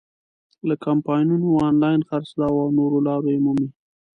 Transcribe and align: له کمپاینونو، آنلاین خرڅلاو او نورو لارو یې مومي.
له 0.67 0.75
کمپاینونو، 0.85 1.47
آنلاین 1.69 1.99
خرڅلاو 2.09 2.55
او 2.63 2.69
نورو 2.79 2.97
لارو 3.07 3.27
یې 3.33 3.39
مومي. 3.45 3.69